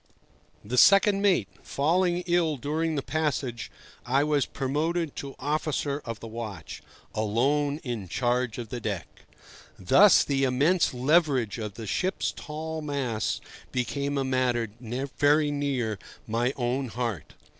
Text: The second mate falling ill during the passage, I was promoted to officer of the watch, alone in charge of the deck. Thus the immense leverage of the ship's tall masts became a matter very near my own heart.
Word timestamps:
The 0.65 0.79
second 0.79 1.21
mate 1.21 1.47
falling 1.61 2.23
ill 2.25 2.57
during 2.57 2.95
the 2.95 3.03
passage, 3.03 3.69
I 4.03 4.23
was 4.23 4.47
promoted 4.47 5.15
to 5.17 5.35
officer 5.37 6.01
of 6.05 6.19
the 6.19 6.27
watch, 6.27 6.81
alone 7.13 7.79
in 7.83 8.07
charge 8.07 8.57
of 8.57 8.69
the 8.69 8.79
deck. 8.81 9.07
Thus 9.77 10.23
the 10.23 10.43
immense 10.43 10.91
leverage 10.95 11.59
of 11.59 11.75
the 11.75 11.85
ship's 11.85 12.31
tall 12.31 12.81
masts 12.81 13.41
became 13.71 14.17
a 14.17 14.23
matter 14.23 14.69
very 14.81 15.51
near 15.51 15.99
my 16.25 16.51
own 16.57 16.87
heart. 16.87 17.35